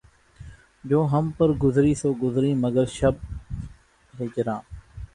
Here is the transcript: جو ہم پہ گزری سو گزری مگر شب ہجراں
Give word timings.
جو 0.83 0.99
ہم 1.11 1.29
پہ 1.37 1.45
گزری 1.63 1.93
سو 1.95 2.13
گزری 2.23 2.53
مگر 2.55 2.85
شب 2.97 3.15
ہجراں 4.13 4.59